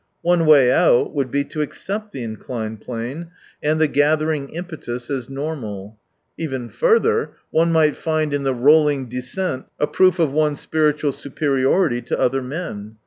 [0.23, 3.29] One way out would be to accept the inclined plane
[3.61, 5.99] and the 93 gathering impetus as normal.
[6.39, 12.01] Even further, one might find in the rolling descent a proof of one's spiritual superiority
[12.01, 12.97] to other men.